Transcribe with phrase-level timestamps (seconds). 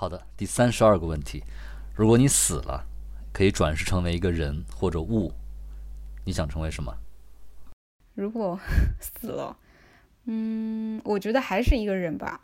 [0.00, 1.42] 好的，第三十二个问题：
[1.92, 2.86] 如果你死了，
[3.32, 5.32] 可以转世成为一个人或者物，
[6.24, 6.94] 你想成为什么？
[8.14, 8.56] 如果
[9.02, 9.56] 死了，
[10.26, 12.42] 嗯，我觉得还是一个人吧。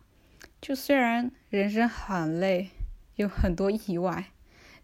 [0.60, 2.70] 就虽然人生很累，
[3.14, 4.32] 有很多意外，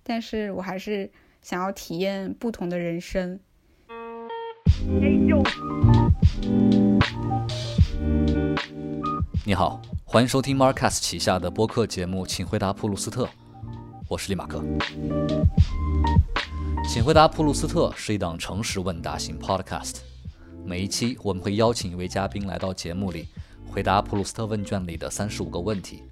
[0.05, 1.11] 但是我还是
[1.43, 3.41] 想要体验不同的人生。
[9.45, 9.83] 你好，
[10.13, 13.27] 欢迎收听 Marcus 旗下的播客节目《请回答普鲁斯特》，
[14.09, 14.61] 我是利马克。
[16.89, 19.99] 请回答普鲁斯特是一档诚实问答型 Podcast，
[20.65, 23.29] 每一期我们会邀请一位嘉宾来到节目里，
[23.71, 26.03] 回答普鲁斯特问卷里的三十五个问题。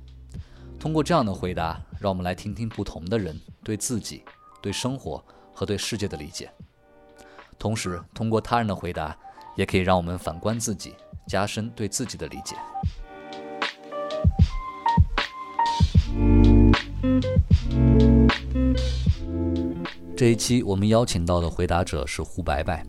[0.78, 4.22] 通过这样的回答，让我们来听听不同的人对自己、
[4.62, 5.20] 对生活
[5.52, 6.48] 和对世界的理解。
[7.58, 9.16] 同时，通过他人的回答，
[9.56, 10.94] 也可以让我们反观自己，
[11.26, 12.54] 加深对自己的理解。
[20.16, 22.84] 这一期我们邀请到的回答者是胡白白，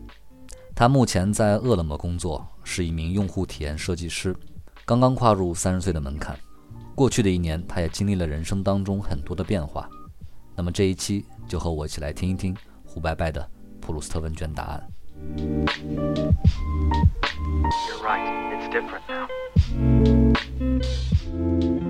[0.74, 4.34] 他目前在饿了么工作，是一名用户体验设计师，
[4.84, 6.36] 刚刚跨入三十岁的门槛。
[6.94, 9.88] 过去的一年，他也经历了人生当中很多的变化。
[10.56, 13.48] 那么这一期就和我一起来听一听胡白白的
[13.80, 14.90] 普鲁斯特问卷答案。
[17.88, 18.52] You're right.
[18.54, 19.26] It's different now.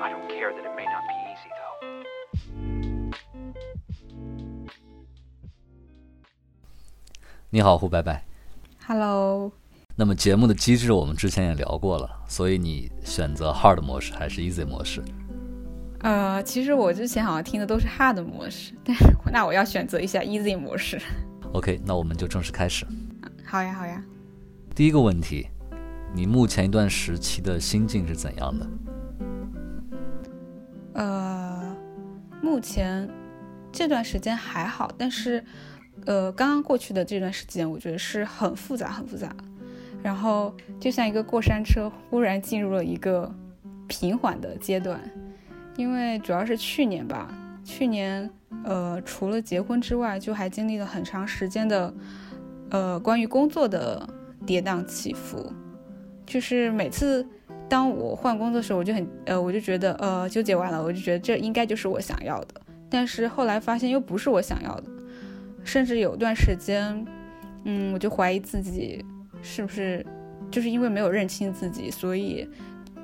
[0.00, 1.78] I don't care that it may not be easy, though.
[7.50, 8.24] 你好，胡白白。
[8.86, 9.50] Hello，
[9.96, 15.02] 那么节目的机制我们之前也聊过了，所以你选择 hard 模式还是 easy 模式？
[16.00, 21.00] 呃，其实我之前好像听的都是 hard 模式，但是那我要选择一下 easy 模式。
[21.52, 22.86] OK，那我们就正式开始。
[23.44, 24.00] 好呀，好呀。
[24.74, 25.48] 第一个问题，
[26.14, 28.66] 你目前一段时期的心境是怎样的？
[30.94, 31.76] 呃，
[32.40, 33.08] 目前
[33.70, 35.44] 这段时间还好，但是
[36.06, 39.34] 呃，刚刚过去的这段时间，我觉得是很复杂、很复杂。
[40.02, 43.30] 然后就像一个过山车，忽然进入了一个
[43.86, 44.98] 平缓的阶段，
[45.76, 47.28] 因为主要是去年吧，
[47.62, 48.30] 去年
[48.64, 51.92] 呃，除了结婚之外，就还经历了很长时间的
[52.70, 54.08] 呃关于工作的
[54.46, 55.52] 跌宕起伏，
[56.26, 57.26] 就是每次。
[57.68, 64.90] 当我换工作的时候，我就很呃，我就觉得呃纠结完了，我就觉得这应该就是我想要的，但是后来发现又不是我想要的，
[65.62, 67.06] 甚至有段时间，
[67.62, 69.04] 嗯，我就怀疑自己
[69.40, 70.04] 是不是
[70.50, 72.44] 就是因为没有认清自己，所以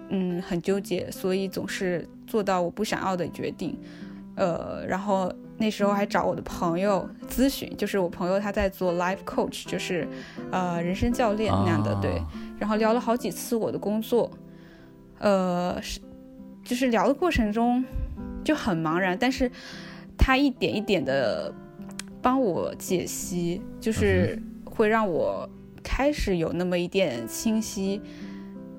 [0.08, 3.78] 嗯很纠结，所以总是做到我不想要的决定，
[4.36, 10.06] 呃，然后那时候还找我的朋友咨询，就是我朋友他在做 life coach，就是
[10.52, 12.22] 呃人生教练那样的，对，
[12.58, 14.30] 然后聊了好几次我的工作。
[15.18, 15.98] 呃，是，
[16.62, 17.82] 就是聊的过程中
[18.44, 19.50] 就很茫然，但是
[20.18, 21.50] 他一点一点的
[22.20, 25.48] 帮我解析，就是会让我
[25.82, 28.02] 开始有那么一点清晰，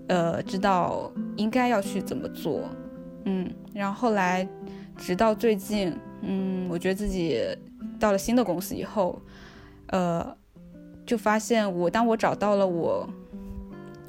[0.08, 2.70] 呃，知道应该要去怎么做，
[3.26, 4.48] 嗯，然后后来
[4.98, 7.40] 直到最近，嗯，我觉得自己
[8.00, 9.22] 到了新的公司以后，
[9.88, 10.36] 呃，
[11.06, 13.08] 就发现我当我找到了我。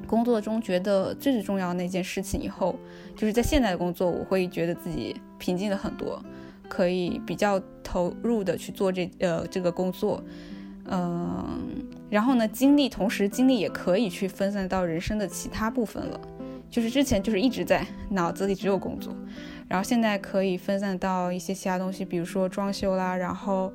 [0.06, 2.74] 工作中觉得最最重要的那件事情以后，
[3.14, 6.18] 就是在现在的工作，我会觉得自己平静了很多，
[6.66, 10.24] 可以比较投入的去做这呃这个工作，
[10.86, 11.60] 嗯，
[12.08, 16.18] 然后呢，精力同时精力也可以去分散到人生的其他部分了，
[16.70, 19.14] 就是之前就是一直在脑子里只有工作，
[19.68, 23.72] 然后现在可以分散到一些其他东西，比如说装修啦，然后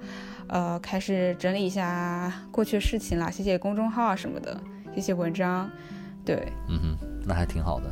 [0.47, 4.59] 呃开始整理一下过去的事情啦，写写公众号啊什么的，
[4.95, 5.69] 写写文章。
[6.25, 7.85] 对，嗯哼，那还挺好的。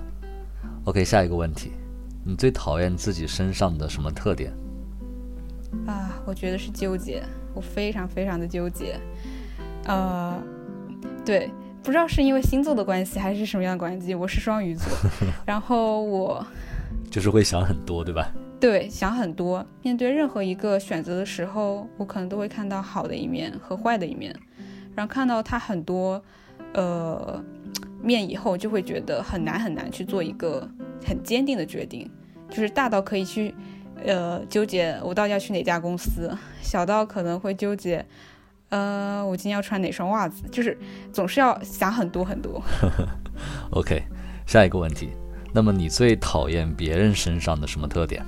[0.85, 1.72] OK，下一个问题，
[2.25, 4.51] 你最讨厌自己身上的什么特点？
[5.85, 7.22] 啊，我觉得是纠结，
[7.53, 9.00] 我非常非常的纠结。
[9.85, 10.41] 呃，
[11.25, 11.51] 对，
[11.83, 14.85] 不知道是因为星座的关系还是什么样的关系，我是双鱼座，
[15.45, 16.45] 然后我
[17.09, 18.31] 就是会想很多，对吧？
[18.59, 19.66] 对，想很多。
[19.81, 24.36] 面对任何一个选择的时候，我可能都会看到好的一面和坏的一面，
[24.95, 26.24] 然后看到它很多，
[26.74, 27.44] 呃。
[28.04, 30.68] 面以后就会觉得很难很难去做一个
[31.06, 32.10] 很坚定的决定，
[32.50, 33.54] 就是大到可以去，
[34.04, 38.04] 呃，纠结我到底要去哪家公司，小到可能会纠结，
[38.69, 40.75] 呃，我今天要穿哪双袜子，就是
[41.13, 42.60] 总是要想很多很多。
[43.69, 44.01] OK，
[44.48, 45.12] 下一个问题，
[45.53, 48.25] 那么你最讨厌别人身上的什么特点？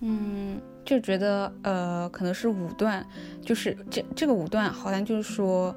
[0.00, 3.06] 嗯，就觉得呃，可能是武断，
[3.42, 5.74] 就是这这个武断好像就是说。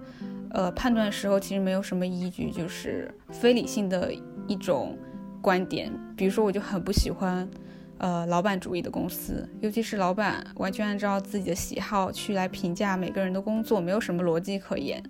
[0.55, 4.13] 呃，判断时候其实没有什么依据，就是非理性的
[4.45, 4.95] 一种
[5.41, 5.91] 观点。
[6.15, 7.49] 比如说，我就很不喜欢，
[7.97, 15.01] 呃老板主义的公司，尤其是老板完全按照自己的喜好去来评价每个人的工作，没有什么逻辑可言，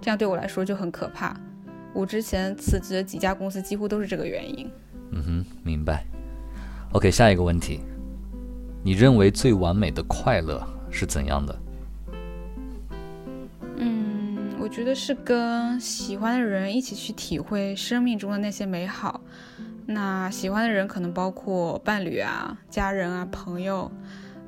[0.00, 1.36] 这样对我来说就很可怕。
[1.94, 4.68] 我之前辞职的几家公司几乎都是这个原因。
[5.12, 6.04] 嗯哼，明白。
[6.92, 7.80] OK，下一个问题，
[8.82, 11.56] 你认为最完美的快乐是怎样的？
[13.76, 19.20] 嗯，我觉得是跟喜欢的人一起去体会生命中的那些美好。
[19.86, 23.90] 那喜欢的人可能包括伴侣啊、家人啊、朋友。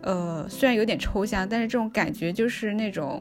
[0.02, 3.20] 呃，虽然有点抽象，但是这种感觉就是那种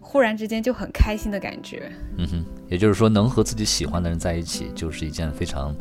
[0.00, 1.92] 忽然之间就很开心的感觉。
[2.16, 5.76] 嗯哼，也就是说，能和自己喜欢的人在一起，就是一件非常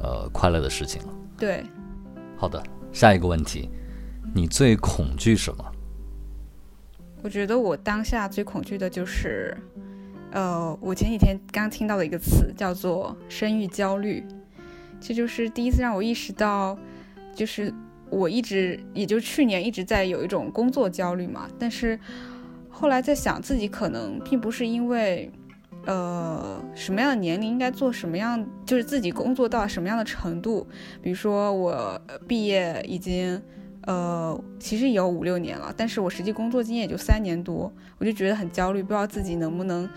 [0.00, 1.08] 呃快乐的事情了。
[1.36, 1.64] 对，
[2.36, 2.62] 好的，
[2.92, 3.68] 下一个问题，
[4.32, 5.64] 你最恐惧什么？
[7.20, 9.56] 我觉得我当下最恐惧的就是，
[10.30, 14.24] 呃，我前几天刚听到的一个词叫做生育焦虑，
[15.00, 16.78] 这就是第一次让我意识到，
[17.34, 17.74] 就是
[18.08, 21.98] 我一直，也就去年一直在有一种工作焦虑嘛，但是
[22.70, 25.28] 后来在想自己可能并不是因为，
[25.86, 30.66] 呃，什么样的年龄应该做什么样，就是自己工作到什么样的程度，
[31.00, 31.98] 比如说我
[32.28, 33.40] 毕业已经。
[33.82, 39.88] 呃，其实也有五六年了，但是我实际工作经验也就三年多，我就觉得很焦虑，不知道自己能不能，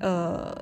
[0.00, 0.52] 呃，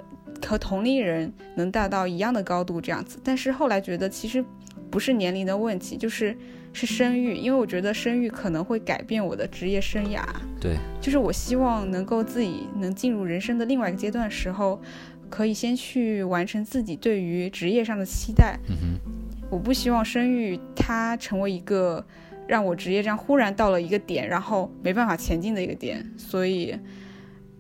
[0.47, 3.19] 和同龄人能达到一样的高度这样子。
[3.25, 4.45] 但是后来觉得其实
[4.91, 6.37] 不是年龄的问题，就是
[6.75, 10.23] 是生育，因为我觉得生育可能会改变我的职业生涯。
[10.61, 14.83] 对，就是我希望能够自己能进入人生的另外一个阶段的时候，
[15.31, 18.59] 可以先去完成自己对于职业上的期待。
[18.69, 22.05] 嗯哼，我不希望生育它成为一个
[22.49, 26.05] 让我职业上忽然到了一个点，然后没办法前进的一个点。
[26.19, 26.77] 所以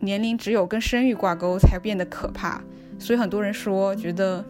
[0.01, 2.61] 年龄只有跟生育挂钩才变得可怕。
[2.99, 4.45] 所以很多人说，觉得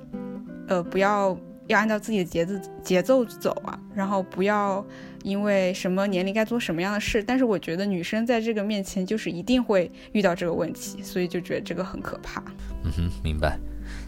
[0.68, 4.84] 呃不要要按照自己的节奏节奏走啊，然后不要
[5.22, 7.22] 因为什么年龄该做什么样的事。
[7.22, 12.42] 但是我觉得女生在这个面前就是一定会遇到这个问题，所以就觉得这个很可怕。
[12.84, 13.58] 嗯哼，明白。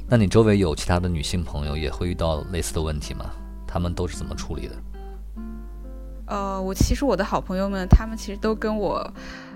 [0.09, 3.31] 那你周围有其他的女性朋友也会遇到类似的问题吗？
[3.67, 4.75] 她们都是怎么处理的？
[6.27, 9.13] 呃，我其实我的好朋友们，他们其实都跟我，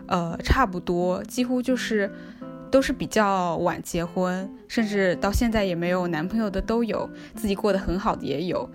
[0.06, 2.11] 呃，差不多，几乎就是
[2.70, 8.70] 都是比较晚结婚，甚至到现在也没有男朋友的都有，自己过得很好的也有。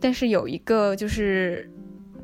[0.00, 1.70] 但是有一个就是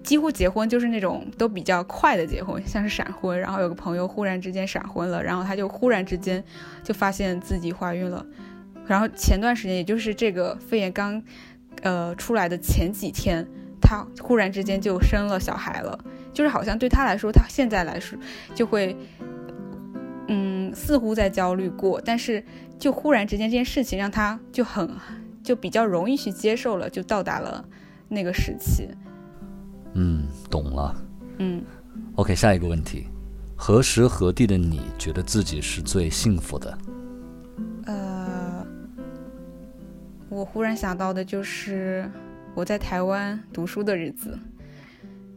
[0.02, 3.38] 几乎结婚就是那种都比较快的结婚，像是闪婚。
[3.38, 6.42] 然后有个朋友忽然之间闪婚了，然后他就忽然之间
[6.82, 8.24] 就发现自己怀孕了。
[8.86, 11.22] 然后前段时间，也就是这个肺炎刚
[11.82, 13.46] 呃出来的前几天。
[13.82, 15.98] 他忽然之间就生了小孩了，
[16.34, 18.16] 就是好像对他来说，他现在来说
[18.54, 18.94] 就会，
[20.32, 22.42] 嗯，似乎在焦虑过，但是
[22.78, 24.88] 就忽然之间这件事情让他就很
[25.42, 27.64] 就比较容易去接受了，就到达了
[28.08, 28.88] 那个时期。
[29.94, 30.94] 嗯，懂了。
[31.38, 31.64] 嗯
[32.14, 33.08] OK，下一个问题，
[33.56, 36.78] 何时何地的你觉得自己是最幸福的？
[37.86, 38.64] 呃，
[40.28, 42.08] 我忽然想到的就是
[42.54, 44.38] 我在台湾读书的日子。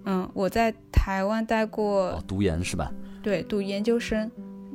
[0.06, 2.92] 嗯，我在台湾待过哦，读研是吧？
[3.24, 4.30] 对，读研究生，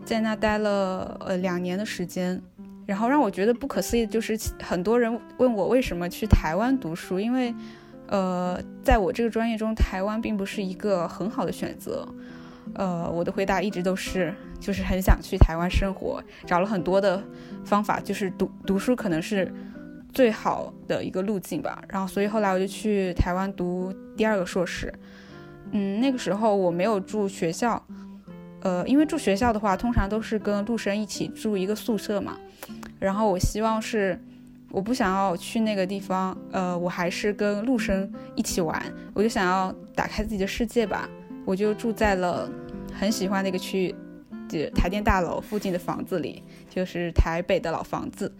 [0.04, 2.40] 在那待了呃两年的时间，
[2.86, 7.54] 然后让我觉得不可思议的就是，很多人问我为什么去台湾读书，因为，
[8.06, 12.06] 呃，在我这个专业中，台湾并不是一个很好的选择。
[12.74, 17.22] 呃，我的回答一直都是，就是很想去台湾生活，找了很多的
[17.64, 19.50] 方法，就是读读书可能是
[20.12, 21.82] 最好的一个路径吧。
[21.88, 24.92] 然后，所以后来我就去台湾读第二个硕士。
[25.72, 27.82] 嗯，那个时候我没有住学校，
[28.60, 32.36] 呃，因为住学校的话，通常都是跟陆生一起住一个宿舍嘛。
[32.98, 34.20] 然后我希望是，
[34.70, 38.82] 我不想要去那个地方，呃，我还是跟陆生一起玩，
[39.14, 41.08] 我就想要打开自己的世界吧。
[41.44, 42.50] 我就住在了
[42.92, 43.94] 很喜欢那个区域，
[44.48, 48.30] 就台电大楼附近的房子里，就是台北的老房子。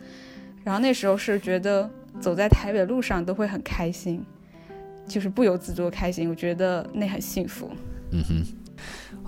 [0.65, 1.89] 然后那时候是觉得
[2.21, 4.23] 走在台北路上都会很开心，
[5.07, 7.71] 就是不由自主的开心，我觉得那很幸福。
[8.11, 8.45] 嗯哼。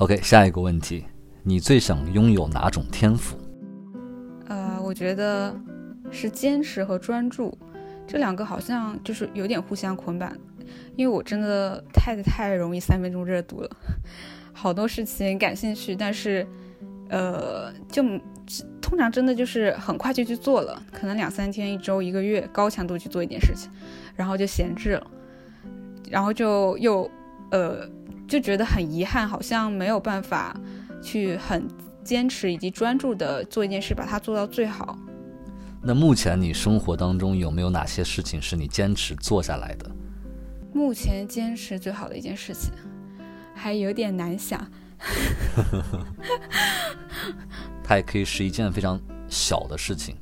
[0.00, 1.04] OK，下一个问题，
[1.42, 3.37] 你最想拥有哪种天赋？
[4.49, 5.54] 呃，我觉得
[6.11, 7.57] 是坚持和专注，
[8.07, 10.35] 这两个好像就是有点互相捆绑，
[10.97, 13.69] 因为我真的太太容易三分钟热度了，
[14.54, 16.47] 好多事情感兴趣，但是
[17.11, 18.02] 呃，就
[18.80, 23.71] 通常真的就是很快就去做了，可能两三天、一周、一个月，高强度去做一件事情，
[24.16, 25.07] 然后就闲置了，
[26.09, 27.11] 然后就又
[27.50, 27.87] 呃
[28.31, 30.59] 就觉得很遗憾，好像没有办法
[31.03, 31.69] 去很。
[32.03, 34.99] 坚持以及专注的做一件事，把它做到最好。
[35.83, 39.91] 那目前你生活当中有没有哪些事情是你坚持做下来的？
[40.73, 42.73] 目前坚持最好的一件事情，
[43.55, 44.67] 还有点难想。
[47.85, 50.17] 它也可以是一件非常小的事情，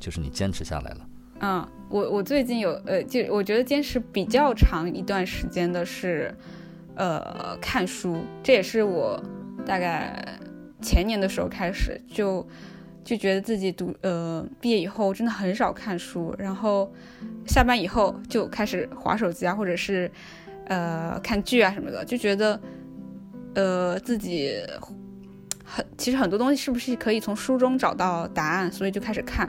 [0.00, 1.06] 就是你坚持下来了。
[1.42, 6.36] 嗯，我我最近有呃，就我觉得坚持比较长一段时间的是，
[6.96, 8.18] 呃，看书。
[8.42, 9.22] 这也是我
[9.66, 10.24] 大概
[10.82, 12.46] 前年的时候开始就
[13.04, 16.92] 就觉得自己读呃毕业以后真的很少看书，然后
[17.46, 20.10] 下班以后就开始划手机啊，或者是
[20.66, 22.60] 呃看剧啊什么的，就觉得
[23.54, 24.52] 呃自己
[25.72, 29.48] 很其实很多东西是不是可以从书中找到答案，所以就开始看，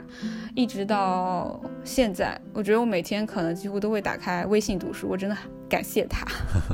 [0.54, 6.24] 一直到现在，我觉得我每天可能几乎都会打开微信读书，我真的很感谢他。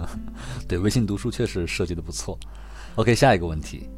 [0.68, 2.38] 对，微信读书确实设计的不错。
[2.96, 3.88] OK，下一个问题，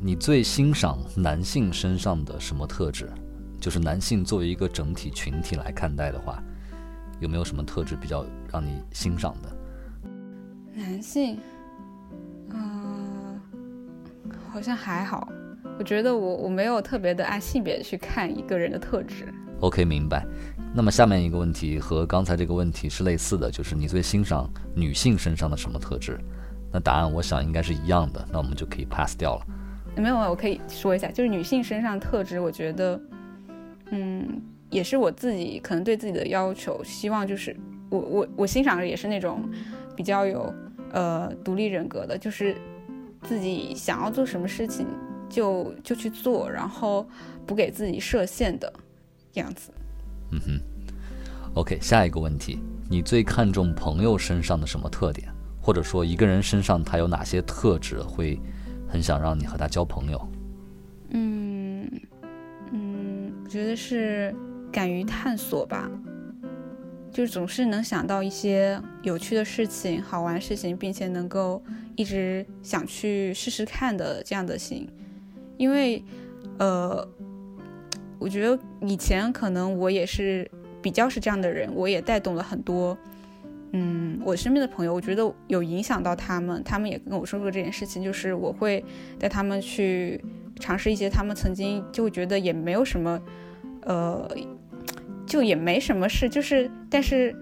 [0.00, 3.12] 你最欣赏男性身上的什么特质？
[3.60, 6.42] 就是男性作为一个整体群体来看待的话，
[7.20, 9.54] 有没有什么特质比较让你欣赏的？
[10.74, 11.38] 男性，
[14.54, 15.28] 好像还好。
[15.76, 19.26] 我觉得我我没有特别的按性别去看一个人的特质。
[19.58, 20.24] OK，明白。
[20.72, 26.16] 那么下面一个问题和刚才这个问题是类似的，就是你最欣赏女性身上的什么特质？
[26.72, 29.46] 那答案我想应该是一样的，那我们就可以 pass 掉了。
[29.96, 33.00] 没有，我可以说一下，就是女性身上特质，我觉得，
[33.90, 37.56] 嗯，也是我自己可能对自己的要求，希望就是
[37.90, 39.42] 我我我欣赏的也是那种
[39.96, 40.54] 比较有
[40.92, 42.56] 呃独立人格的，就是
[43.24, 44.86] 自己想要做什么事情
[45.28, 47.04] 就就去做，然后
[47.44, 48.72] 不给自己设限的
[49.32, 49.72] 样子。
[50.30, 50.60] 嗯哼。
[51.54, 52.58] OK，下一个问题，
[52.90, 55.28] 你最看重朋友身上的什么特点？
[55.62, 58.38] 或者说一个人身上他有哪些特质会
[58.86, 60.28] 很想让你和他交朋友？
[61.10, 61.88] 嗯
[62.72, 64.34] 嗯，我觉得是
[64.72, 65.88] 敢于探索吧，
[67.10, 71.62] 就是总是能想到一些有趣的事情、好玩的事情，并且能够
[71.96, 74.88] 一直想去试试看的这样的心。
[75.56, 76.02] 因为，
[76.58, 77.06] 呃，
[78.18, 80.50] 我觉得以前可能我也是
[80.82, 82.96] 比较是这样的人，我也带动了很多。
[83.76, 88.84] 嗯，我身边的朋友，我觉得有影响到他们，他们也跟我说过这件事情，就是我会
[89.18, 90.24] 带他们去
[90.60, 93.20] 尝试一些他们曾经就觉得也没有什么，
[93.82, 94.30] 呃，
[95.26, 97.34] 就也没什么事，就是但是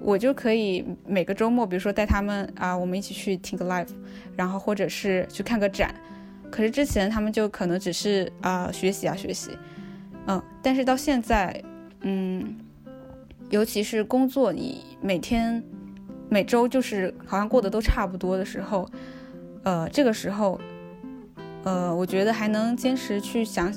[0.00, 3.88] 我就可以每个周末，比如说带他们啊，我们一起去听个 live，
[4.36, 5.94] 然后或者是去看个展。
[6.50, 9.56] 可是之前他们就可能只是啊、学习啊学习，
[10.26, 11.62] 嗯，但是到现在，
[12.00, 12.56] 嗯，
[13.50, 15.62] 尤其是工作，你每天
[16.28, 18.88] 每周就是好像过得都差不多的时候，
[19.62, 20.60] 呃，这个时候，
[21.62, 23.72] 呃，我觉得还能坚持去想，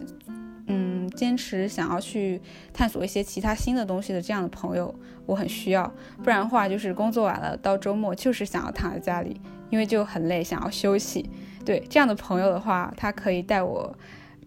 [0.68, 2.42] 嗯，坚持想要去
[2.72, 4.94] 探索一些其他新的东西的这样的朋友，
[5.26, 5.92] 我很需要。
[6.24, 9.40] 不然的话，就是工作完了到周末就是想要躺在家里，
[9.70, 11.30] 因为就很累，想要休息。
[11.66, 13.94] 对这样的朋友的话，他可以带我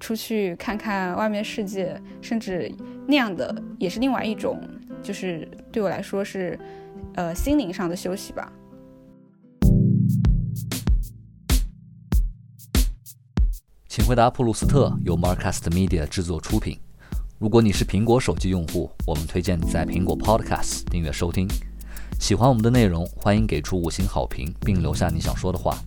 [0.00, 2.70] 出去看看外面世界，甚至
[3.06, 4.61] 那样的也是另外一种，
[5.02, 6.58] 就是对我来说是，
[7.14, 8.50] 呃，心灵上的休息吧。
[13.96, 16.78] 请回答普鲁斯特由 Marcast Media 制作出品。
[17.38, 21.48] 如果你是苹果手机用户，我们推荐你在苹果 Podcast 订阅收听。
[22.20, 25.78] 喜欢我们的内容，欢迎给出五星好评，并留下你想说的话。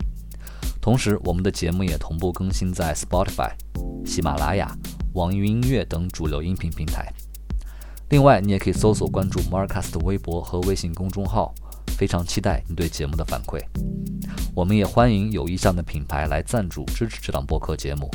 [0.82, 3.52] 同时，我们的节目也同步更新在 Spotify、
[4.04, 4.76] 喜马拉雅、
[5.14, 7.14] 网易云音乐等主流音频平台。
[8.10, 11.54] 另外，你也可以搜索关注 Marcast 微博和微信公众号。
[12.00, 13.60] 非常期待你对节目的反馈。
[14.56, 18.10] 我们也欢迎有意向的品牌来赞助支持这档播客节目。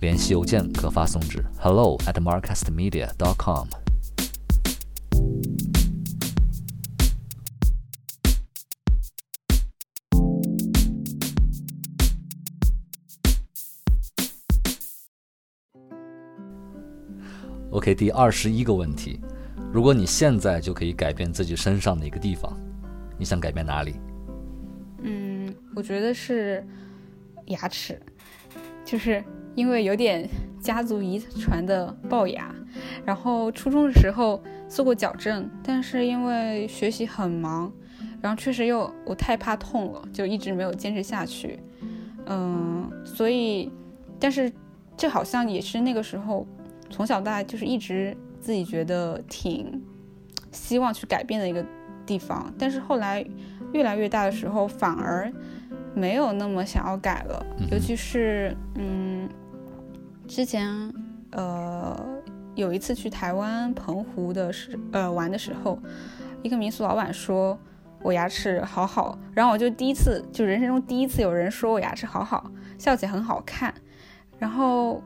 [0.00, 3.68] 联系邮件可发送至 hello at marcastmedia dot com。
[17.70, 19.20] OK，第二十一个问题：
[19.70, 22.58] 如果你现在就可以改变自己身上的一个地方，
[23.18, 23.94] 你想改变哪里？
[25.02, 26.64] 嗯，我觉得是
[27.46, 28.00] 牙齿，
[28.84, 29.22] 就是
[29.54, 30.28] 因为有点
[30.60, 32.54] 家族遗传的龅牙，
[33.04, 37.72] 然后初中的时候做过矫正，但是因为学习很忙，
[38.20, 41.60] 然后确实又我太怕痛了，就一直没有坚持下去。
[42.26, 43.70] 嗯，所以，
[44.18, 44.52] 但是
[44.96, 46.44] 这好像也是那个时候
[46.90, 49.80] 从小到大就是一直自己觉得挺
[50.50, 51.64] 希望去改变的一个
[52.06, 53.26] 地方，但是后来
[53.72, 55.30] 越来越大的时候，反而
[55.94, 59.28] 没有那么想要改了，尤其是嗯，
[60.28, 60.70] 之前
[61.32, 61.98] 呃
[62.54, 65.78] 有一次去台湾澎湖的时呃玩的时候，
[66.42, 67.58] 一个民宿老板说，
[68.02, 73.74] 我牙齿好好，然后我就第一次，就人生中第一次有人说我牙齿好好，笑起来很好看，
[74.38, 75.02] 然后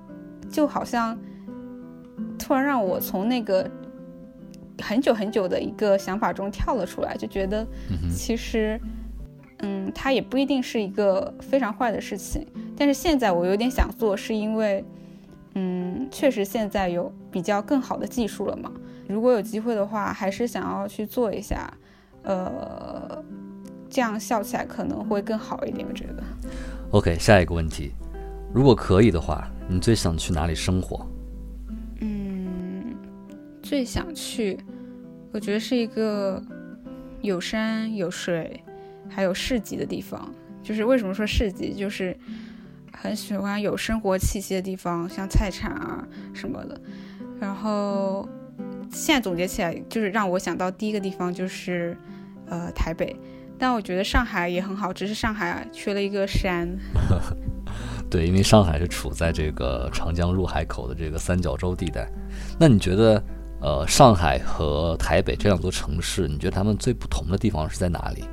[0.49, 1.17] 就好像
[2.39, 3.69] 突然让我从那个
[4.81, 7.67] 很久很久的一个想法中跳了出来，就觉得
[8.15, 8.81] 其实，
[9.59, 12.47] 嗯，它也不一定是一个非常坏的事情。
[12.77, 14.85] 但是现在我有点想做，是因为，
[15.55, 18.71] 嗯，确实现在有比较更好的技术了嘛。
[19.09, 21.73] 如果有机会的话，还是想要去做一下。
[22.23, 23.25] 呃，
[23.89, 26.23] 这样笑起来可能会更好一点，我觉得。
[26.91, 27.93] OK，下一个问题，
[28.53, 31.07] 如果可以的话，你最想去哪里生活？
[33.71, 34.59] 最想去，
[35.31, 36.43] 我觉得是一个
[37.23, 38.61] 有山有水，
[39.09, 40.29] 还有市集的地方。
[40.61, 42.17] 就是为什么说市集，就是
[42.93, 46.81] 很喜欢有生活气息的地方，像菜场啊什么的。
[47.39, 48.29] 然后
[48.91, 51.97] 现在总结起来，就是让我想到第一个地方就是。
[52.47, 53.15] 呃，台北，
[53.57, 56.69] 但我觉得上海也很好，只是上海缺了一个山。
[58.11, 62.11] 对，因为上海是处在这个长江入海口的这个三角洲地带。
[62.59, 63.23] 那你觉得，
[63.61, 68.25] 呃，上海和台北这两座城市，你觉得他们最不同的地方是在哪里？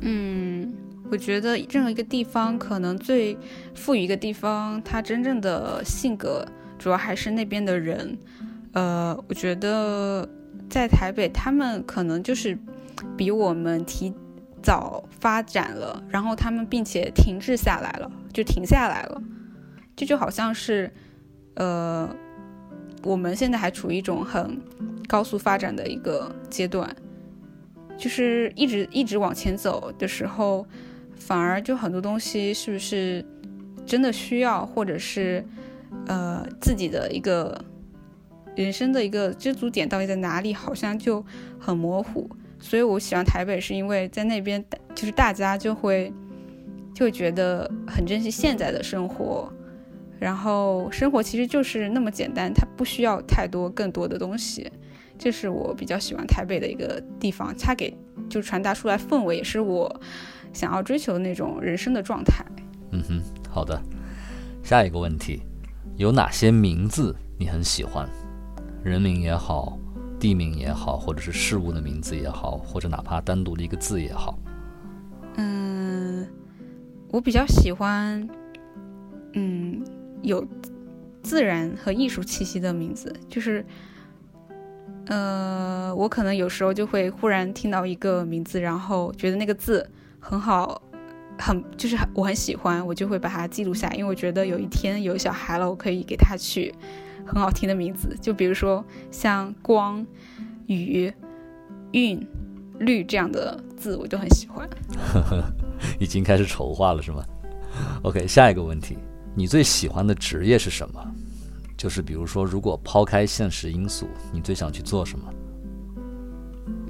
[0.00, 0.72] 嗯，
[1.10, 3.36] 我觉得任何一个地方，可能最
[3.74, 6.46] 赋予一个地方它真正的性格，
[6.78, 8.18] 主要还是那边的人。
[8.72, 10.28] 呃，我觉得
[10.68, 12.58] 在台北，他们可能就是。
[13.16, 14.14] 比我们提
[14.62, 19.20] 早发展了，然后他们并且停滞下来了，就停下来了，
[19.96, 20.90] 这就好像是，
[21.54, 22.08] 呃，
[23.04, 24.60] 我们现在还处于一种很
[25.06, 26.94] 高速发展的一个阶段，
[27.96, 30.66] 就是一直一直往前走的时候，
[31.14, 33.24] 反而就很多东西是不是
[33.86, 35.44] 真的需要，或者是
[36.06, 37.62] 呃自己的一个
[38.56, 41.24] 人生的一个知足点到底在哪里，好像就
[41.58, 42.28] 很模糊。
[42.58, 46.10] 所以我喜欢台北，是因为在那边，就是大家就会
[46.94, 49.52] 就觉得很珍惜现在的生活，
[50.18, 54.70] 然后生活其实就是那么简单，它不需要太多更多的东西，
[55.18, 57.96] 这是我比较喜欢台北的一个地方，它给
[58.28, 60.00] 就传达出来氛围，也是我
[60.52, 62.44] 想要追求的那种人生的状态。
[62.92, 63.80] 嗯哼，好的，
[64.62, 65.42] 下一个问题，
[65.96, 68.08] 有哪些名字你很喜欢？
[68.82, 69.78] 人名也好。
[70.16, 74.38] 地名也好，或者是事物的名字也好，或者哪怕单独的一个字也好。
[75.36, 76.26] 嗯，
[77.10, 78.26] 我比较喜欢，
[79.34, 79.84] 嗯，
[80.24, 80.44] 有
[81.22, 83.14] 自然和艺术气息的名字。
[83.28, 83.64] 就是，
[85.06, 90.82] 呃，我可能有时候就会忽然听到一个名字，然后觉得那个字很好，
[91.38, 96.74] 很就是我很喜欢，我就会把它记录下，因为我觉得有一天有小孩了，我可以给他取。
[97.26, 100.06] 很好听的名字，就比如说像光、
[100.66, 101.10] 雨、
[101.92, 102.26] 韵、
[102.78, 104.68] 绿这样的字，我都很喜欢。
[105.14, 105.42] 呵 呵
[105.98, 107.24] 已经开始筹划了是吗
[108.02, 108.98] ？OK，下一个问题，
[109.34, 111.04] 你最喜欢的职业是什么？
[111.76, 115.34] 就是比如说，如果抛开现实因素，你最想去做什么？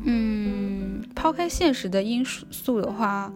[0.04, 3.32] 嗯，抛开现实的因素的话，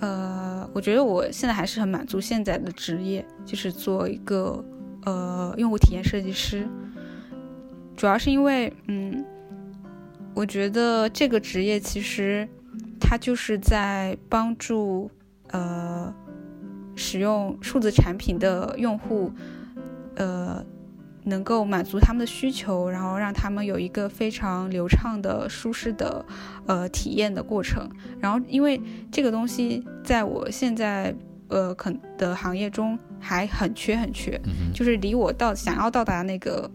[0.00, 4.64] 呃，我觉得我现在还是很满足现在的职业，就是做一个。
[5.04, 6.64] 呃，用户体验设计师，
[7.96, 9.24] 主要是因为，嗯，
[10.32, 12.48] 我觉得这个职业其实
[13.00, 15.10] 它就是在帮助
[15.48, 16.14] 呃
[16.96, 19.32] 使用数字产品的用户，
[20.16, 20.64] 呃，
[21.24, 26.24] 能够满足他们的需求，然后让他们有一个非常流畅的、舒适的
[26.66, 27.88] 呃体验的过程。
[28.20, 31.14] 然后，因为这个东西在我现在。
[31.48, 34.40] 呃，可的行业中还很缺很缺，
[34.72, 36.70] 就是离我到想要到达那个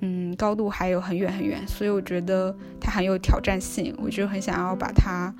[0.00, 5.32] 嗯高度还有很远很远，所以我觉得它很有挑战性，我就很想要把它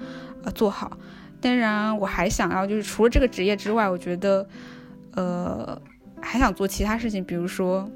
[0.44, 0.96] 呃做好。
[1.40, 4.46] 当然，我还想要就是除了这个职业之外，我觉得
[5.12, 5.80] 呃
[6.20, 7.88] 还想做其他事情，比如说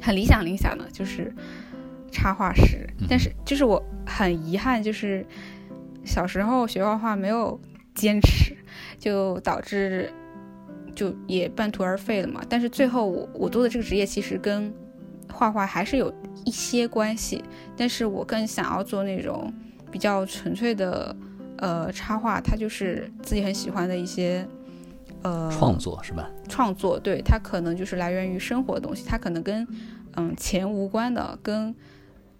[0.00, 1.34] 很理想理想的就是
[2.10, 5.26] 插画师，但是就是我很遗憾，就是
[6.04, 7.60] 小时候学画画没有
[7.94, 8.56] 坚持。
[8.98, 10.10] 就导致
[10.94, 12.40] 就也半途而废了嘛。
[12.48, 14.72] 但是最后我我做的这个职业其实跟
[15.30, 17.42] 画画还是有一些关系，
[17.76, 19.52] 但是我更想要做那种
[19.90, 21.14] 比较纯粹的
[21.62, 24.44] 呃插画，他就是自己很喜欢的一些
[25.22, 26.28] 呃创作是吧？
[26.48, 29.64] 创作对它可能就是来源于生活的东西，它可能跟
[30.16, 31.72] 嗯钱无关的，跟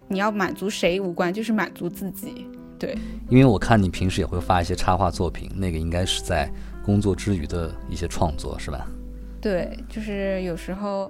[0.09, 2.45] 你要满足谁无关，就是满足自己。
[2.77, 2.97] 对，
[3.29, 6.51] 因为我看你平时也会发一些插画作品，那个应该是在
[6.83, 8.85] 工作之余的一些创作，是吧？
[9.39, 11.09] 对，就是有时候，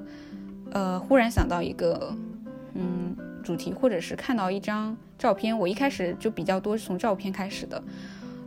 [0.72, 2.16] 呃，忽然想到一个，
[2.76, 7.84] 嗯，主题，或者是看到一张照片，我一开始就比较多是从照片开始的，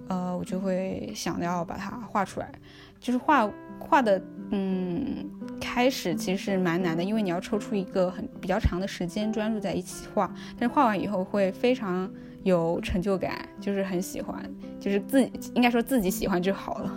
[0.09, 2.51] 呃，我就会想要把它画出来。
[2.99, 5.29] 就是画画的，嗯，
[5.61, 12.11] 开始其实是蛮难的，因为你要抽出一个很比较长的时间专注在一起画，但是画完以后会非常
[12.43, 14.43] 有成就感，就是很喜欢，
[14.81, 15.23] 就是自
[15.55, 16.91] 应该说自己喜欢就好了。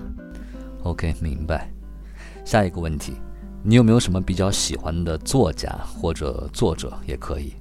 [0.83, 1.69] OK，明白。
[2.45, 3.13] 下一个问题，
[3.61, 7.53] 你有没有什么比较喜欢的作家或者作者也可以？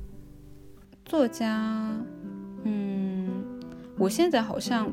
[1.09, 1.89] 作家，
[2.65, 3.43] 嗯，
[3.97, 4.93] 我现在好像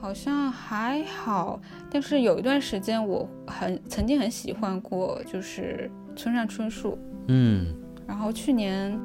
[0.00, 1.60] 好像还好，
[1.90, 6.96] 但是有一段时间我很曾经很喜欢过，就是村上春树。
[7.26, 7.74] 嗯
[8.06, 8.96] 然后去年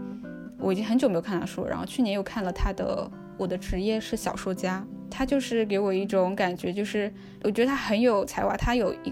[0.60, 7.12] 我已经很久没有看他书了，然后去年又看了他的《我的职业是小说家》，他就是给我一种感觉，就是
[7.44, 9.12] 我觉得他很有才华，他有一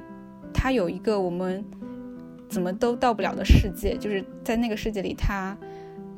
[0.53, 1.65] 他有一个我们
[2.47, 5.57] 怎么都到不了的世界，就是在那个世界里他。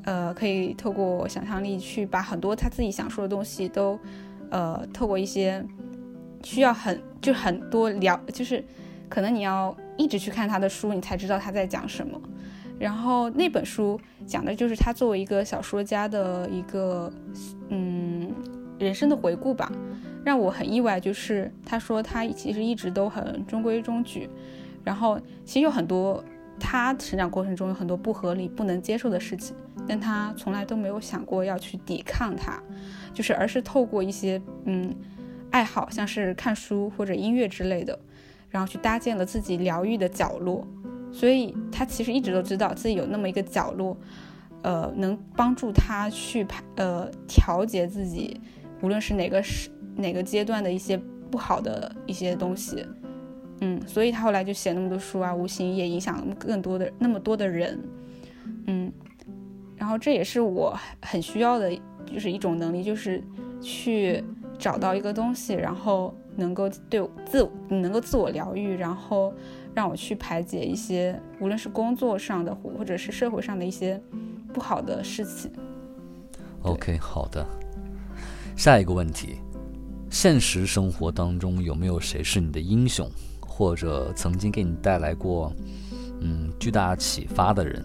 [0.07, 3.99] 呃，可以透过想象力去把很多他自己想说的东西都，
[4.49, 5.61] 呃，透过一些
[6.45, 8.63] 需要很就很多了，就是
[9.09, 12.17] 可能你要一直去看他的书，你才知道他在讲什么。
[12.79, 17.11] 然后那本书讲的就是他作为一个小说家的一个
[17.67, 18.33] 嗯
[18.79, 19.69] 人生的回顾吧，
[20.23, 24.29] 让我很意外，就是他说他其实一直都很中规中矩，
[24.85, 26.23] 然后其实有很多
[26.59, 29.55] 他成长过程中有很多不合理、不能接受的事情，
[29.87, 32.61] 但他从来都没有想过要去抵抗它，
[33.13, 34.93] 就是而是透过一些嗯
[35.51, 37.97] 爱好，像是看书或者音乐之类的，
[38.49, 40.67] 然后去搭建了自己疗愈的角落。
[41.11, 43.97] 所以他其实一直都知道自己有那么一个角落，
[44.61, 48.39] 呃，能帮助他去排呃调节自己，
[48.81, 50.97] 无论是哪个时哪个阶段的一些
[51.31, 52.85] 不好的一些东西，
[53.61, 57.79] 嗯，所以他后来就写那么多书啊，无形也影响了更多的那么多的人，
[58.67, 58.91] 嗯，
[59.75, 63.23] 然后这也是我很需要的，就是一种能力，就是
[63.61, 64.23] 去
[64.59, 69.33] 找到一个东西，然后能够对自能够自我疗愈，然后
[69.73, 73.99] 让我去排解一些无论是工作上的或者是社会上的一些
[74.53, 75.51] 不好的事情。
[76.61, 77.45] ，OK，好的。
[78.55, 79.35] 下一个问题，
[80.09, 83.07] 现实生活当中有没有谁是你的英雄，
[83.57, 85.51] 或者曾经给你带来过
[86.21, 87.83] 嗯巨大启发的人？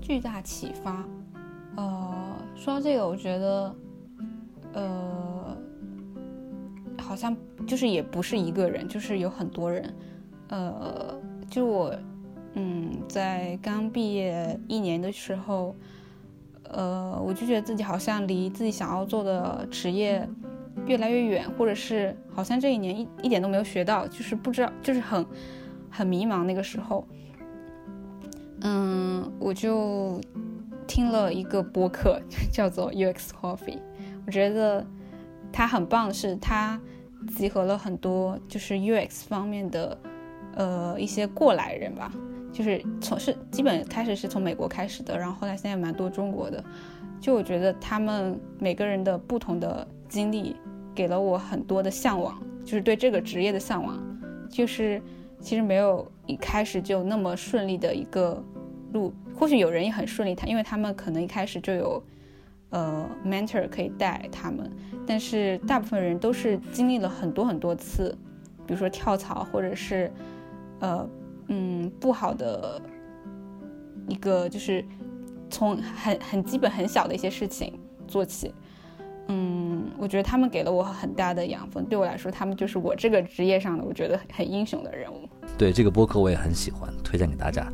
[0.00, 1.04] 巨大启发。
[1.76, 3.74] 呃，说到这个，我觉得，
[4.72, 5.56] 呃，
[6.98, 9.94] 好像就是也不是一个人，就是有很多人。
[10.48, 11.16] 呃，
[11.48, 11.94] 就我，
[12.54, 15.76] 嗯，在刚毕业一年的时候，
[16.64, 20.28] 呃，我就觉得自己好像离自己想要做的职业
[20.86, 25.24] 越来越远，或者是好像这一年一一点都没有学到，就是不知道，就是很
[25.90, 27.06] 很迷茫那个时候。
[28.62, 30.20] 嗯，我就
[30.86, 32.20] 听了一个播客，
[32.52, 33.78] 叫做 UX Coffee。
[34.26, 34.86] 我觉得
[35.52, 36.80] 它很棒的，是它
[37.28, 39.98] 集合了很多就是 UX 方面的
[40.54, 42.12] 呃一些过来人吧，
[42.52, 46.62] 就是从是基本开始是从美国开始的，然后后来现在蛮多中国的。
[47.20, 50.56] 就我觉得他们每个人的不同的经历，
[50.94, 54.00] 给了我很多的向往，就是对这个职业的向往，
[54.48, 55.00] 就是
[55.38, 58.42] 其实没有一开始就那么顺利的一个
[58.92, 62.02] 路，或许有人也很顺利，他因为他们可能一开始就有
[62.70, 64.70] 呃 mentor 可以带他们，
[65.06, 68.16] 但是大部分人都是经历了很多很多次，
[68.66, 70.10] 比如说跳槽或者是
[70.80, 71.08] 呃
[71.48, 72.80] 嗯不好的
[74.08, 74.84] 一个就是
[75.50, 78.54] 从很很基本很小的一些事情做起。
[79.28, 85.28] 嗯，我觉得他们给了我很大的养分，对我来说，他们就是我这个职业上的我觉得很英雄的人物。
[85.56, 87.64] 对这个播客我也很喜欢，推荐给大家。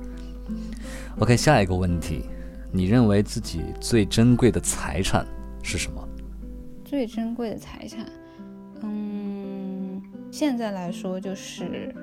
[1.19, 2.27] OK，下一个问题，
[2.71, 5.27] 你认为自己最珍贵的财产
[5.63, 6.07] 是什么？
[6.85, 8.05] 最珍贵的财产，
[8.83, 11.95] 嗯，现在来说就是，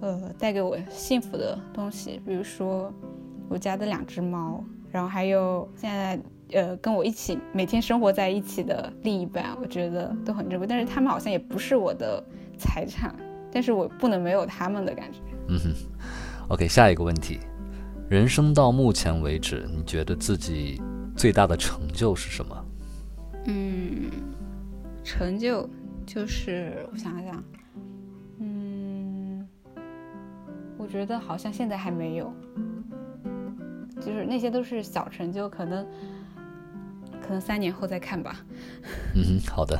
[0.00, 2.94] 呃，带给我幸福的东西，比如说
[3.50, 6.20] 我家的两只猫，然后还有现在
[6.52, 10.68] 呃跟我一起每天生活在一起的另一半，我觉得都很珍贵。
[10.68, 12.24] 但是他们好像也不是我的
[12.56, 13.12] 财产，
[13.50, 15.18] 但是我不能没有他们的感觉。
[15.48, 15.74] 嗯哼
[16.48, 17.40] ，OK，下一个问题，
[18.08, 20.80] 人生到目前为止，你觉得自己
[21.16, 22.64] 最大的成就是什么？
[23.46, 24.12] 嗯，
[25.02, 25.68] 成就
[26.06, 27.42] 就是我想想，
[28.38, 29.44] 嗯，
[30.78, 32.32] 我觉得好像现在还没有，
[34.00, 35.86] 就是那些都是小成就，可能
[37.22, 38.36] 可能三年后再看吧。
[39.14, 39.78] 嗯哼，好的。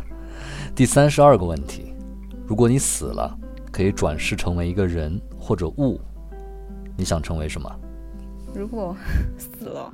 [0.75, 1.95] 第三十二个问题，
[2.47, 3.37] 如果你死了，
[3.73, 6.01] 可以转世成为一个人或者物，
[6.97, 7.71] 你想成为什么？
[8.55, 8.97] 如果
[9.39, 9.93] 死了，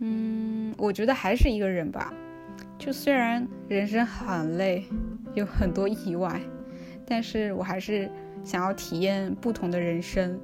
[0.00, 2.12] 嗯，我觉得还是一个人吧。
[2.78, 4.84] 就虽然人生很累，
[5.34, 6.40] 有很多意外，
[7.06, 8.10] 但是我还是
[8.44, 10.38] 想要体验不同的人生。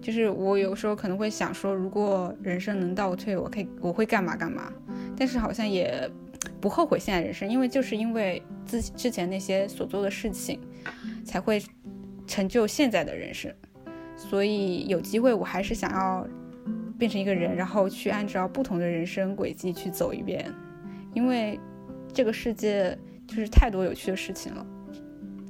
[0.00, 4.72] 就是我有时候可能会想说，如果人生能倒退，我可以我会干嘛干嘛。
[5.16, 6.10] 但是好像也
[6.60, 10.58] 不后悔现在人生，因为就是因为自之前那些所做的事情，
[11.24, 11.62] 才会
[12.26, 13.52] 成就现在的人生。
[14.16, 16.26] 所以有机会，我还是想要
[16.98, 20.50] 变成一个人，然后去按照不同的人生轨迹去走一遍，
[21.14, 21.58] 因为
[22.12, 24.66] 这个世界就是太多有趣的事情了，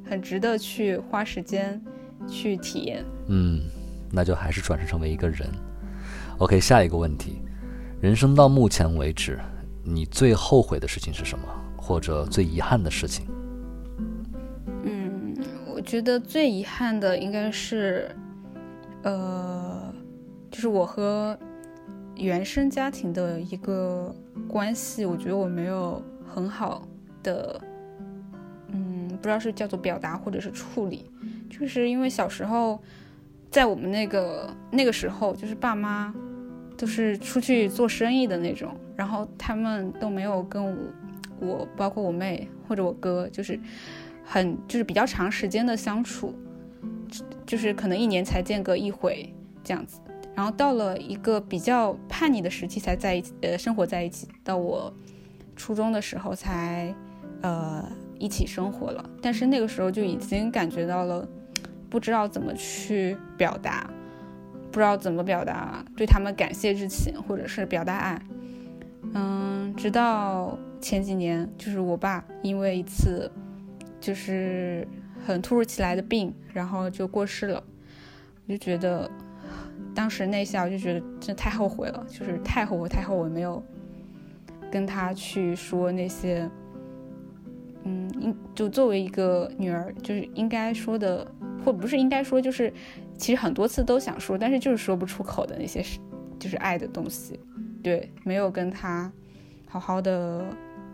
[0.05, 1.81] 很值得去花时间
[2.29, 3.05] 去体验。
[3.29, 3.61] 嗯，
[4.11, 5.49] 那就还是转生成为一个人。
[6.39, 7.43] OK，下一个问题，
[8.01, 9.39] 人生到目前为止，
[9.85, 11.45] 你最后悔的事情是什么，
[11.77, 13.27] 或者最遗憾的事情？
[14.85, 15.37] 嗯，
[15.75, 18.15] 我觉得最遗憾的应该是，
[19.03, 19.93] 呃，
[20.51, 21.39] 就是我和
[22.17, 24.15] 原生家庭的一个
[24.49, 26.87] 关系，我觉得我没有很好
[27.23, 27.61] 的，
[28.69, 31.11] 嗯，不知道是叫做表达或者是处理，
[31.51, 32.81] 就是因为小时候，
[33.51, 36.15] 在我们那个那个时候，就是爸妈
[36.77, 40.77] 都是出去做生意的那种，然后他们都没有跟我，
[41.41, 43.59] 我包括我妹或者我哥，就是
[44.25, 46.35] 很就是比较长时间的相处，
[47.45, 49.35] 就是可能一年才见个一回
[49.65, 50.01] 这样子。
[50.33, 54.29] 然后到了一个比较叛逆的时期才在一起，呃，生活在一起。
[54.45, 54.91] 到我
[55.57, 56.95] 初中的时候才，
[57.43, 57.85] 呃，
[58.19, 59.05] 一起生活了。
[59.21, 61.29] 但是那个时候就已经感觉到了，
[61.91, 63.91] 不知道怎么去表达，
[64.71, 68.23] 不知道怎么表达对他们感谢之情，或者是表达爱。
[69.13, 73.31] 嗯，直到前几年，就是我爸因为一次
[74.01, 74.87] 就是
[75.27, 77.63] 很突如其来的病，然后就过世了。
[78.47, 79.11] 我就觉得。
[79.93, 83.61] 当时那下我就觉得真的太后悔了，就是太后悔，太后悔没有
[84.71, 86.49] 跟他去说那些，
[87.83, 91.27] 嗯，应就作为一个女儿，就是应该说的，
[91.65, 92.73] 或不是应该说，就是
[93.17, 95.85] 其实很多次都想说，但是就是说不出口的那些，
[96.39, 97.39] 就是爱的东西，
[97.83, 99.11] 对，没有跟他
[99.69, 100.45] 好好的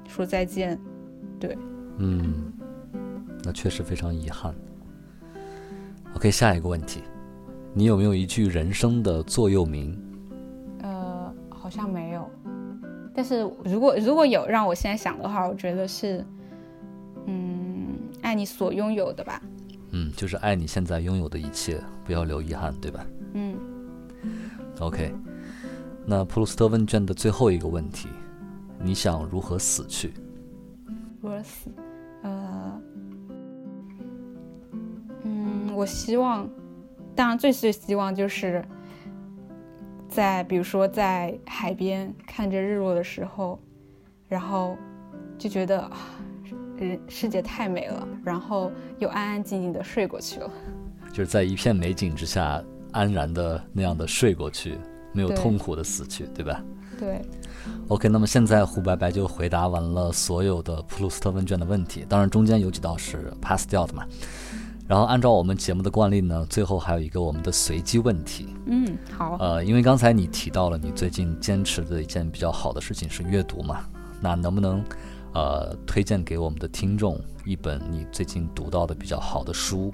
[0.06, 0.78] 说再见，
[1.38, 1.56] 对，
[1.98, 2.52] 嗯，
[3.44, 4.54] 那确实非常遗憾。
[6.14, 7.02] OK，下一个问题。
[7.74, 9.94] 你有没有一句人生的座右铭？
[10.80, 12.26] 呃，好像没有。
[13.14, 16.24] 但是如果如果有让我现在想的话，我觉得是，
[17.26, 19.42] 嗯，爱你所拥有的吧。
[19.98, 23.06] 嗯，就是爱你现在拥有的一切，不要留遗憾，对吧？
[23.32, 23.56] 嗯。
[24.78, 25.10] OK，
[26.04, 28.10] 那普鲁斯特问卷的最后一个问题，
[28.78, 30.12] 你想如何死去？
[31.22, 31.70] 如何死？
[32.22, 32.80] 呃，
[35.22, 36.46] 嗯，我希望。
[37.14, 38.62] 当然，最最希望就是
[40.10, 43.58] 在比如说在海边看着日落的时候，
[44.28, 44.76] 然后
[45.38, 45.96] 就觉得啊，
[46.78, 50.50] 人世界太美了，然后又安安静静的睡过去了。
[51.12, 52.62] 就是在一片美景之下，
[52.92, 54.78] 安然的那样的睡过去，
[55.12, 56.62] 没有痛苦的死去，对吧？
[56.98, 57.22] 对。
[57.88, 64.04] OK，那么现在胡白白就回答完了所有的普鲁斯特问卷的问题，当然中间有几道是 pass 掉的嘛。
[64.86, 68.46] 然后按照我们节目的惯例呢，最后还有一个我们的随机问题。
[68.66, 69.36] 嗯，好。
[69.40, 73.84] 呃，因为刚才你提到了你最近坚持的一件比较好的事情是阅读嘛，
[74.20, 74.84] 那能不能
[75.36, 79.92] 呃推荐给我们的听众一本你最近读到的比较好的书，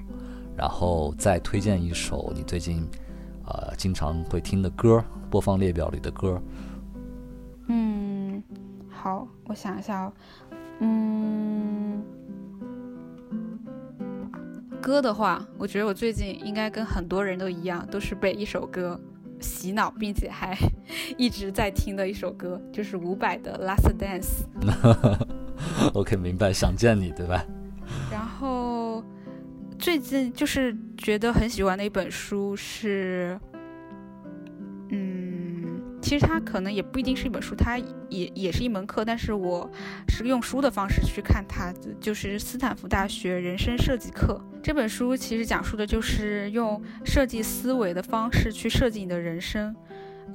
[0.55, 2.87] 然后再推荐一首你最近
[3.45, 6.41] 呃经常会听的歌，播放列表里的歌。
[7.67, 8.41] 嗯，
[8.89, 10.09] 好，我想一下，
[10.79, 12.01] 嗯。
[14.81, 18.99] 歌的话，我觉得我最近应该跟很多人都一样，都是被一首歌
[19.39, 20.57] 洗脑，并且还
[21.17, 24.43] 一直在听的一首歌，就是伍佰的《Last Dance》。
[25.93, 27.43] OK，明白，想见你，对吧？
[28.11, 29.03] 然后
[29.77, 33.39] 最近就是觉得很喜欢的一本书是，
[34.89, 35.81] 嗯。
[36.01, 37.77] 其实它可能也不一定是一本书，它
[38.09, 39.71] 也也是一门课，但是我
[40.09, 49.73] 是用书的方式去看它，就是斯坦福大学人生设计课这本书，其实讲述的就是用设计思维的方式去设计你的人生。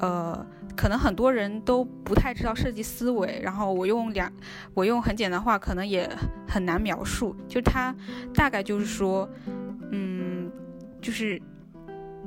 [0.01, 4.33] 呃，可能很多人都不太知道设计思维，然后我用两，
[4.75, 6.09] 我用很简单话，可能也
[6.49, 7.35] 很难描述。
[7.49, 7.95] 就它
[8.35, 9.29] 大概就是说，
[9.93, 10.51] 嗯，
[11.01, 11.41] 就是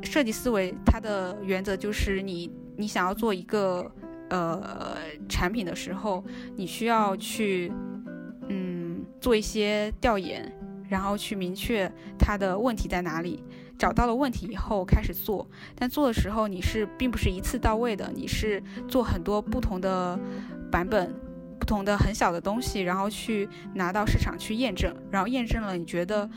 [0.02, 2.52] 设计思维它的原则就是你。
[2.78, 3.92] 你想要做一个
[4.30, 4.98] 呃
[5.30, 6.24] 产品的时候，
[6.56, 7.72] 你需要去
[8.48, 10.52] 嗯做一些调研，
[10.90, 13.44] 然后去明确它的问题在哪里。
[13.82, 20.20] 找到了问题以后开始做，但做的时候你是并不是一次到位的，你是做很多不同的
[20.72, 21.12] 版本、
[21.60, 26.30] 不同的很小的东西，然后去拿到市场去验证，然后验证了你觉得，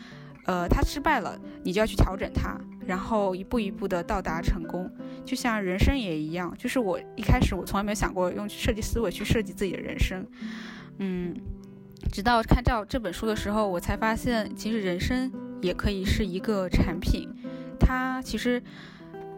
[0.47, 4.91] 呃，它失败了，你就要去调整它，然后一步一步的到达成功。
[5.27, 10.27] 就像人生也一样，就是我一开始我从来没有想过用设计思维去设计自己的人生，
[10.97, 11.37] 嗯，
[12.11, 15.31] 直到看到这本书的时候，我才发现其实人生。
[15.65, 17.27] 也可以是一个产品，
[17.81, 18.63] 它其实，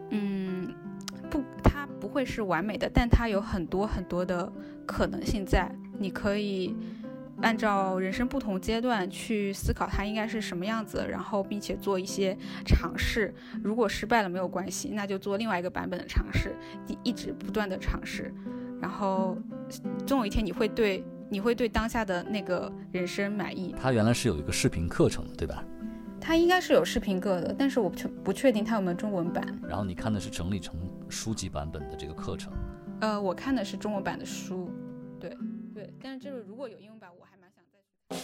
[0.09, 0.73] 嗯，
[1.31, 4.51] 不，它不会是完美的，但它有很多很多的
[4.85, 5.71] 可能性在。
[5.97, 6.75] 你可以
[7.41, 13.33] 按照人生不同阶段去思考它应该是什么样子，然后并且做一些尝试。
[13.63, 16.53] 如果失败了没有关系，那就做另外一个版本的尝试，
[16.87, 18.33] 一一直不断的尝试，
[18.81, 19.37] 然后
[20.05, 23.73] 总有一天你会对你会对当下的那个人生满意。
[23.81, 25.63] 它原来是有一个视频课程，对吧？
[26.19, 29.43] 它应该是有视频课的，但是我确不确定它有没有中文版。
[29.67, 30.75] 然后你看的是整理成
[31.07, 32.51] 书籍版本的这个课程？
[32.99, 34.69] 呃，我看的是中文版的书，
[35.19, 35.29] 对
[35.73, 35.93] 对。
[36.01, 38.23] 但是这个如果有英文版，我还蛮想再去。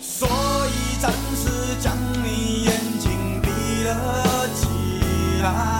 [0.00, 3.48] 所以暂时将你眼睛闭
[3.84, 5.79] 了起来。